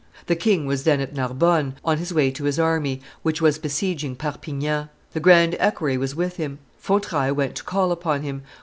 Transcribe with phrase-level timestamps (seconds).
[0.25, 4.15] The king was then at Narbonne, on his way to his army, which was besieging
[4.15, 4.89] Perpignan.
[5.13, 6.57] The grand equerry was with him.
[6.79, 8.41] Fontrailles went to call upon him.